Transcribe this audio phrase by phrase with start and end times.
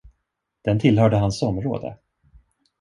[0.63, 1.97] Den tillhörde hans område.